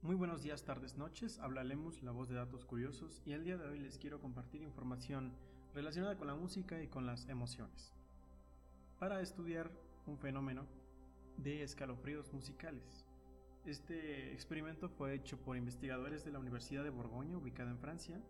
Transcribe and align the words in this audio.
Muy 0.00 0.14
buenos 0.14 0.44
días, 0.44 0.64
tardes, 0.64 0.96
noches. 0.96 1.40
Habla 1.40 1.64
Lemus, 1.64 2.04
la 2.04 2.12
voz 2.12 2.28
de 2.28 2.36
datos 2.36 2.64
curiosos, 2.64 3.20
y 3.26 3.32
el 3.32 3.42
día 3.42 3.56
de 3.56 3.66
hoy 3.66 3.80
les 3.80 3.98
quiero 3.98 4.20
compartir 4.20 4.62
información 4.62 5.32
relacionada 5.74 6.16
con 6.16 6.28
la 6.28 6.36
música 6.36 6.80
y 6.80 6.86
con 6.86 7.04
las 7.04 7.28
emociones. 7.28 7.92
Para 9.00 9.20
estudiar 9.20 9.72
un 10.06 10.16
fenómeno 10.16 10.68
de 11.36 11.64
escalofríos 11.64 12.32
musicales. 12.32 13.06
Este 13.64 14.32
experimento 14.32 14.88
fue 14.88 15.14
hecho 15.14 15.36
por 15.36 15.56
investigadores 15.56 16.24
de 16.24 16.30
la 16.30 16.38
Universidad 16.38 16.84
de 16.84 16.90
Borgoña, 16.90 17.36
ubicada 17.36 17.72
en 17.72 17.80
Francia, 17.80 18.22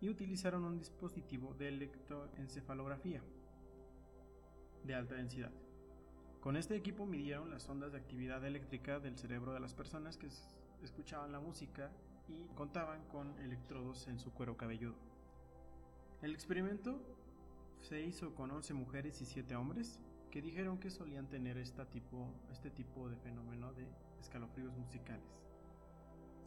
y 0.00 0.08
utilizaron 0.08 0.64
un 0.64 0.78
dispositivo 0.78 1.52
de 1.52 1.68
electroencefalografía 1.68 3.22
de 4.82 4.94
alta 4.94 5.16
densidad. 5.16 5.52
Con 6.40 6.56
este 6.56 6.74
equipo 6.74 7.04
midieron 7.04 7.50
las 7.50 7.68
ondas 7.68 7.92
de 7.92 7.98
actividad 7.98 8.42
eléctrica 8.46 8.98
del 8.98 9.18
cerebro 9.18 9.52
de 9.52 9.60
las 9.60 9.74
personas 9.74 10.16
que 10.16 10.30
escuchaban 10.82 11.32
la 11.32 11.40
música 11.40 11.90
y 12.28 12.46
contaban 12.54 13.04
con 13.08 13.38
electrodos 13.40 14.06
en 14.08 14.18
su 14.18 14.32
cuero 14.32 14.56
cabelludo. 14.56 14.94
El 16.22 16.32
experimento 16.34 17.00
se 17.80 18.00
hizo 18.00 18.34
con 18.34 18.50
11 18.50 18.74
mujeres 18.74 19.20
y 19.20 19.26
7 19.26 19.56
hombres 19.56 20.00
que 20.30 20.40
dijeron 20.40 20.78
que 20.78 20.90
solían 20.90 21.28
tener 21.28 21.58
este 21.58 21.84
tipo, 21.86 22.28
este 22.50 22.70
tipo 22.70 23.08
de 23.08 23.16
fenómeno 23.16 23.72
de 23.74 23.86
escalofríos 24.20 24.76
musicales. 24.76 25.42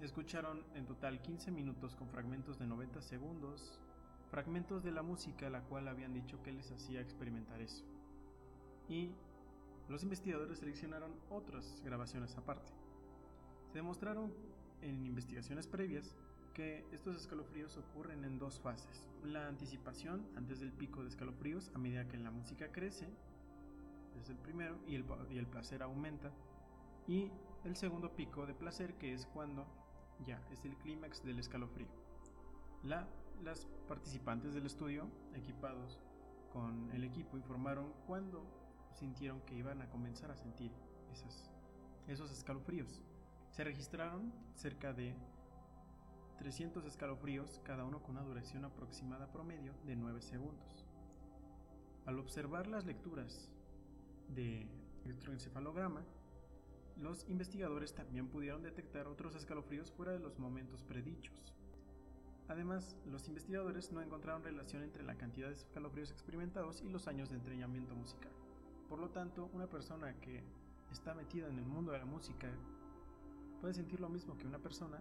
Escucharon 0.00 0.64
en 0.74 0.86
total 0.86 1.20
15 1.20 1.50
minutos 1.50 1.96
con 1.96 2.08
fragmentos 2.08 2.58
de 2.58 2.66
90 2.66 3.02
segundos, 3.02 3.80
fragmentos 4.30 4.82
de 4.84 4.92
la 4.92 5.02
música 5.02 5.50
la 5.50 5.62
cual 5.62 5.88
habían 5.88 6.14
dicho 6.14 6.42
que 6.42 6.52
les 6.52 6.70
hacía 6.70 7.00
experimentar 7.00 7.60
eso. 7.60 7.84
Y 8.88 9.10
los 9.88 10.02
investigadores 10.02 10.58
seleccionaron 10.58 11.12
otras 11.30 11.82
grabaciones 11.84 12.36
aparte. 12.36 12.83
Se 13.74 13.78
demostraron 13.78 14.32
en 14.82 15.04
investigaciones 15.04 15.66
previas 15.66 16.14
que 16.54 16.86
estos 16.92 17.16
escalofríos 17.16 17.76
ocurren 17.76 18.22
en 18.22 18.38
dos 18.38 18.60
fases. 18.60 19.08
La 19.24 19.48
anticipación 19.48 20.24
antes 20.36 20.60
del 20.60 20.70
pico 20.70 21.02
de 21.02 21.08
escalofríos 21.08 21.72
a 21.74 21.78
medida 21.78 22.06
que 22.06 22.16
la 22.16 22.30
música 22.30 22.70
crece, 22.70 23.08
es 24.16 24.30
el 24.30 24.36
primero, 24.36 24.78
y 24.86 24.94
el, 24.94 25.04
y 25.28 25.38
el 25.38 25.48
placer 25.48 25.82
aumenta. 25.82 26.30
Y 27.08 27.32
el 27.64 27.74
segundo 27.74 28.14
pico 28.14 28.46
de 28.46 28.54
placer 28.54 28.94
que 28.94 29.12
es 29.12 29.26
cuando 29.26 29.66
ya 30.24 30.40
es 30.52 30.64
el 30.64 30.76
clímax 30.76 31.24
del 31.24 31.40
escalofrío. 31.40 31.88
La, 32.84 33.08
las 33.42 33.66
participantes 33.88 34.54
del 34.54 34.66
estudio, 34.66 35.08
equipados 35.34 35.98
con 36.52 36.92
el 36.92 37.02
equipo, 37.02 37.36
informaron 37.36 37.92
cuándo 38.06 38.46
sintieron 38.92 39.40
que 39.40 39.56
iban 39.56 39.82
a 39.82 39.90
comenzar 39.90 40.30
a 40.30 40.36
sentir 40.36 40.70
esos 42.06 42.30
escalofríos. 42.30 43.02
Se 43.54 43.62
registraron 43.62 44.32
cerca 44.56 44.92
de 44.92 45.14
300 46.38 46.84
escalofríos, 46.86 47.60
cada 47.62 47.84
uno 47.84 48.02
con 48.02 48.16
una 48.16 48.26
duración 48.26 48.64
aproximada 48.64 49.30
promedio 49.30 49.72
de 49.86 49.94
9 49.94 50.22
segundos. 50.22 50.84
Al 52.04 52.18
observar 52.18 52.66
las 52.66 52.84
lecturas 52.84 53.48
de 54.34 54.66
electroencefalograma, 55.04 56.02
los 56.96 57.28
investigadores 57.28 57.94
también 57.94 58.26
pudieron 58.26 58.60
detectar 58.60 59.06
otros 59.06 59.36
escalofríos 59.36 59.92
fuera 59.92 60.10
de 60.10 60.18
los 60.18 60.36
momentos 60.40 60.82
predichos. 60.82 61.54
Además, 62.48 62.96
los 63.06 63.28
investigadores 63.28 63.92
no 63.92 64.02
encontraron 64.02 64.42
relación 64.42 64.82
entre 64.82 65.04
la 65.04 65.14
cantidad 65.14 65.46
de 65.46 65.54
escalofríos 65.54 66.10
experimentados 66.10 66.82
y 66.82 66.88
los 66.88 67.06
años 67.06 67.30
de 67.30 67.36
entrenamiento 67.36 67.94
musical. 67.94 68.32
Por 68.88 68.98
lo 68.98 69.10
tanto, 69.10 69.48
una 69.52 69.68
persona 69.68 70.12
que 70.20 70.42
está 70.90 71.14
metida 71.14 71.46
en 71.46 71.60
el 71.60 71.66
mundo 71.66 71.92
de 71.92 71.98
la 71.98 72.04
música 72.04 72.50
puede 73.64 73.72
sentir 73.72 73.98
lo 73.98 74.10
mismo 74.10 74.36
que 74.36 74.46
una 74.46 74.58
persona 74.58 75.00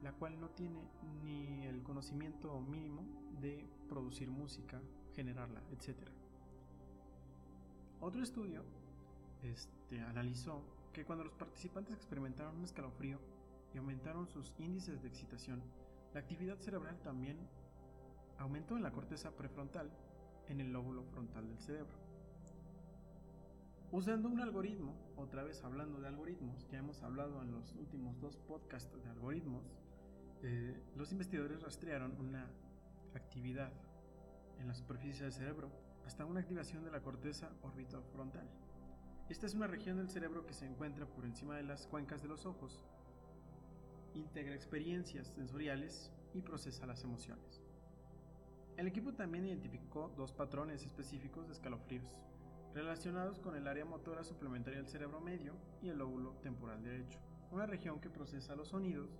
la 0.00 0.12
cual 0.12 0.38
no 0.38 0.50
tiene 0.50 0.80
ni 1.24 1.66
el 1.66 1.82
conocimiento 1.82 2.60
mínimo 2.60 3.02
de 3.40 3.68
producir 3.88 4.30
música, 4.30 4.80
generarla, 5.16 5.60
etc. 5.72 5.96
Otro 8.00 8.22
estudio 8.22 8.62
este, 9.42 10.00
analizó 10.02 10.62
que 10.92 11.04
cuando 11.04 11.24
los 11.24 11.34
participantes 11.34 11.96
experimentaron 11.96 12.58
un 12.58 12.62
escalofrío 12.62 13.18
y 13.74 13.78
aumentaron 13.78 14.28
sus 14.28 14.54
índices 14.60 15.02
de 15.02 15.08
excitación, 15.08 15.60
la 16.14 16.20
actividad 16.20 16.58
cerebral 16.58 17.00
también 17.02 17.36
aumentó 18.38 18.76
en 18.76 18.84
la 18.84 18.92
corteza 18.92 19.32
prefrontal, 19.32 19.90
en 20.46 20.60
el 20.60 20.72
lóbulo 20.72 21.02
frontal 21.06 21.48
del 21.48 21.58
cerebro. 21.58 22.05
Usando 23.92 24.28
un 24.28 24.40
algoritmo, 24.40 24.96
otra 25.16 25.44
vez 25.44 25.62
hablando 25.62 26.00
de 26.00 26.08
algoritmos, 26.08 26.66
ya 26.68 26.78
hemos 26.78 27.02
hablado 27.04 27.40
en 27.42 27.52
los 27.52 27.72
últimos 27.76 28.20
dos 28.20 28.36
podcasts 28.36 28.92
de 29.00 29.08
algoritmos, 29.08 29.64
eh, 30.42 30.76
los 30.96 31.12
investigadores 31.12 31.62
rastrearon 31.62 32.12
una 32.18 32.50
actividad 33.14 33.72
en 34.58 34.66
la 34.66 34.74
superficie 34.74 35.22
del 35.22 35.32
cerebro 35.32 35.70
hasta 36.04 36.24
una 36.24 36.40
activación 36.40 36.84
de 36.84 36.90
la 36.90 37.00
corteza 37.00 37.48
orbitofrontal. 37.62 38.48
Esta 39.28 39.46
es 39.46 39.54
una 39.54 39.68
región 39.68 39.98
del 39.98 40.08
cerebro 40.08 40.44
que 40.46 40.52
se 40.52 40.66
encuentra 40.66 41.06
por 41.06 41.24
encima 41.24 41.56
de 41.56 41.62
las 41.62 41.86
cuencas 41.86 42.22
de 42.22 42.28
los 42.28 42.44
ojos, 42.44 42.82
integra 44.14 44.54
experiencias 44.54 45.28
sensoriales 45.28 46.10
y 46.34 46.42
procesa 46.42 46.86
las 46.86 47.04
emociones. 47.04 47.62
El 48.76 48.88
equipo 48.88 49.14
también 49.14 49.46
identificó 49.46 50.12
dos 50.16 50.32
patrones 50.32 50.82
específicos 50.82 51.46
de 51.46 51.52
escalofríos 51.52 52.16
relacionados 52.76 53.40
con 53.40 53.56
el 53.56 53.66
área 53.68 53.86
motora 53.86 54.22
suplementaria 54.22 54.78
del 54.78 54.88
cerebro 54.90 55.18
medio 55.18 55.54
y 55.80 55.88
el 55.88 55.96
lóbulo 55.96 56.34
temporal 56.42 56.82
derecho, 56.82 57.18
una 57.50 57.64
región 57.64 58.00
que 58.00 58.10
procesa 58.10 58.54
los 58.54 58.68
sonidos 58.68 59.18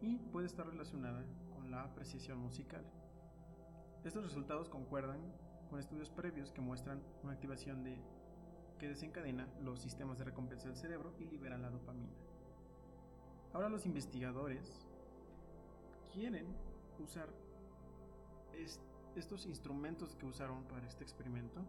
y 0.00 0.18
puede 0.18 0.48
estar 0.48 0.66
relacionada 0.66 1.24
con 1.54 1.70
la 1.70 1.84
apreciación 1.84 2.38
musical. 2.38 2.84
Estos 4.04 4.24
resultados 4.24 4.68
concuerdan 4.68 5.20
con 5.70 5.78
estudios 5.78 6.10
previos 6.10 6.50
que 6.50 6.60
muestran 6.60 7.00
una 7.22 7.34
activación 7.34 7.84
de 7.84 7.96
que 8.80 8.88
desencadena 8.88 9.48
los 9.62 9.80
sistemas 9.80 10.18
de 10.18 10.24
recompensa 10.24 10.66
del 10.66 10.76
cerebro 10.76 11.14
y 11.20 11.26
libera 11.26 11.56
la 11.58 11.70
dopamina. 11.70 12.12
Ahora 13.52 13.68
los 13.68 13.86
investigadores 13.86 14.84
quieren 16.12 16.46
usar 16.98 17.28
estos 19.14 19.46
instrumentos 19.46 20.16
que 20.16 20.26
usaron 20.26 20.64
para 20.64 20.88
este 20.88 21.04
experimento 21.04 21.64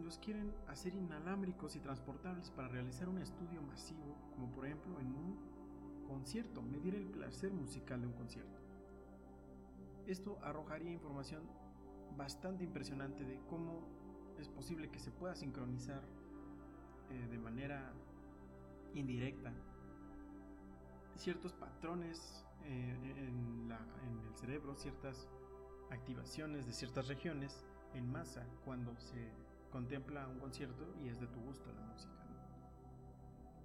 los 0.00 0.18
quieren 0.18 0.54
hacer 0.68 0.94
inalámbricos 0.94 1.76
y 1.76 1.80
transportables 1.80 2.50
para 2.50 2.68
realizar 2.68 3.08
un 3.08 3.18
estudio 3.18 3.62
masivo, 3.62 4.16
como 4.34 4.50
por 4.52 4.66
ejemplo 4.66 4.98
en 5.00 5.14
un 5.14 5.38
concierto, 6.06 6.62
medir 6.62 6.94
el 6.94 7.06
placer 7.06 7.52
musical 7.52 8.00
de 8.00 8.06
un 8.08 8.14
concierto. 8.14 8.60
Esto 10.06 10.38
arrojaría 10.42 10.90
información 10.90 11.42
bastante 12.16 12.64
impresionante 12.64 13.24
de 13.24 13.40
cómo 13.48 13.86
es 14.38 14.48
posible 14.48 14.90
que 14.90 14.98
se 14.98 15.10
pueda 15.10 15.34
sincronizar 15.36 16.02
eh, 17.10 17.28
de 17.30 17.38
manera 17.38 17.92
indirecta 18.94 19.52
ciertos 21.16 21.52
patrones 21.52 22.44
eh, 22.64 23.14
en, 23.16 23.70
en 23.70 24.20
el 24.26 24.34
cerebro, 24.36 24.74
ciertas 24.74 25.28
activaciones 25.90 26.66
de 26.66 26.72
ciertas 26.72 27.08
regiones 27.08 27.64
en 27.94 28.10
masa 28.10 28.46
cuando 28.64 28.96
se 28.98 29.30
contempla 29.70 30.28
un 30.28 30.38
concierto 30.38 30.94
y 31.02 31.08
es 31.08 31.20
de 31.20 31.26
tu 31.26 31.40
gusto 31.40 31.72
la 31.72 31.82
música. 31.82 32.12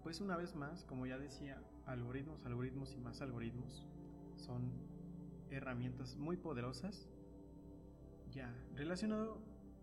Pues 0.04 0.22
una 0.22 0.38
vez 0.38 0.56
más, 0.56 0.84
como 0.86 1.08
ya 1.08 1.18
decía, 1.18 1.62
algoritmos, 1.86 2.46
algoritmos 2.46 2.94
y 2.94 3.00
más 3.00 3.22
algoritmos 3.22 3.88
son 4.36 4.72
herramientas 5.50 6.16
muy 6.16 6.38
poderosas. 6.38 7.10
Ya, 8.32 8.54
relacionado 8.76 9.40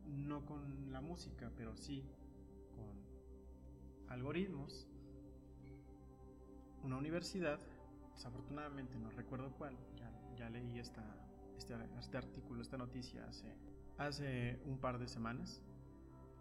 no 0.06 0.44
con 0.46 0.92
la 0.92 1.00
música, 1.00 1.50
pero 1.56 1.76
sí 1.76 2.04
con 2.70 4.12
algoritmos. 4.12 4.86
Una 6.84 6.98
universidad, 6.98 7.58
desafortunadamente 8.14 8.98
no 8.98 9.10
recuerdo 9.10 9.52
cuál, 9.56 9.76
ya, 10.36 10.50
leí 10.50 10.78
este, 10.78 11.00
este 11.56 12.16
artículo, 12.16 12.60
esta 12.62 12.76
noticia 12.76 13.28
hace 13.98 14.60
un 14.66 14.78
par 14.78 14.98
de 14.98 15.06
semanas, 15.06 15.62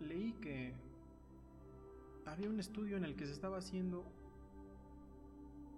leí 0.01 0.33
que 0.33 0.73
había 2.25 2.49
un 2.49 2.59
estudio 2.59 2.97
en 2.97 3.05
el 3.05 3.15
que 3.15 3.25
se 3.25 3.31
estaba 3.31 3.57
haciendo 3.57 4.03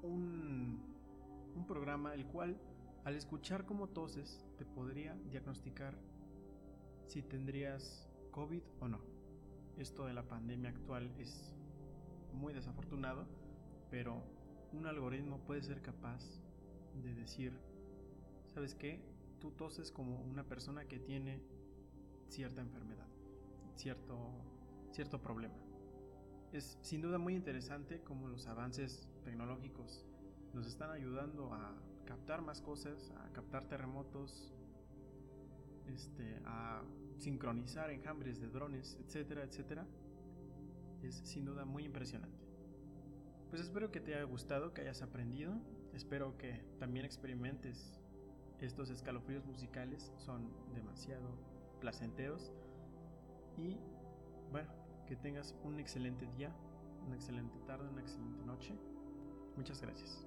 un, 0.02 0.80
un 1.56 1.68
programa 1.68 2.14
el 2.14 2.26
cual 2.26 2.58
al 3.06 3.16
escuchar 3.16 3.66
cómo 3.66 3.90
toses 3.90 4.46
te 4.58 4.66
podría 4.66 5.16
diagnosticar 5.30 5.98
si 7.08 7.22
tendrías 7.22 8.10
COVID 8.32 8.62
o 8.80 8.88
no. 8.88 9.02
Esto 9.78 10.06
de 10.06 10.14
la 10.14 10.24
pandemia 10.24 10.70
actual 10.70 11.12
es 11.20 11.56
muy 12.34 12.54
desafortunado, 12.54 13.28
pero 13.90 14.22
un 14.72 14.86
algoritmo 14.86 15.40
puede 15.40 15.62
ser 15.64 15.82
capaz 15.82 16.24
de 17.04 17.14
decir, 17.14 17.54
¿sabes 18.46 18.76
qué? 18.76 19.02
Tú 19.40 19.52
toses 19.52 19.92
como 19.92 20.22
una 20.22 20.44
persona 20.44 20.86
que 20.86 21.00
tiene 21.00 21.42
cierta 22.30 22.62
enfermedad 22.62 23.13
cierto, 23.76 24.32
cierto 24.92 25.22
problema. 25.22 25.56
Es 26.52 26.78
sin 26.82 27.02
duda 27.02 27.18
muy 27.18 27.36
interesante 27.36 28.02
cómo 28.02 28.28
los 28.28 28.48
avances 28.48 29.10
tecnológicos 29.24 30.06
nos 30.54 30.68
están 30.68 30.92
ayudando 30.92 31.54
a 31.54 31.76
captar 32.06 32.42
más 32.42 32.62
cosas, 32.62 33.12
a 33.18 33.32
captar 33.34 33.68
terremotos, 33.68 34.54
este, 35.88 36.40
a 36.46 36.84
sincronizar 37.18 37.90
enjambres 37.90 38.40
de 38.40 38.50
drones, 38.50 38.98
etcétera, 39.02 39.44
etcétera, 39.44 39.88
es 41.02 41.16
sin 41.16 41.46
duda 41.46 41.66
muy 41.66 41.86
impresionante. 41.86 42.38
Pues 43.50 43.62
espero 43.62 43.92
que 43.92 44.00
te 44.00 44.16
haya 44.16 44.24
gustado, 44.24 44.74
que 44.74 44.82
hayas 44.82 45.02
aprendido, 45.02 45.54
espero 45.94 46.38
que 46.38 46.64
también 46.80 47.06
experimentes 47.06 48.00
estos 48.60 48.90
escalofríos 48.90 49.46
musicales, 49.46 50.12
son 50.18 50.50
demasiado 50.74 51.38
placenteros 51.80 52.54
y 53.58 53.80
bueno, 54.52 54.70
que 55.08 55.16
tengas 55.16 55.56
un 55.64 55.80
excelente 55.80 56.26
día, 56.38 56.52
una 57.06 57.16
excelente 57.16 57.58
tarde, 57.68 57.88
una 57.90 58.02
excelente 58.02 58.44
noche. 58.46 58.74
Muchas 59.56 59.82
gracias. 59.82 60.26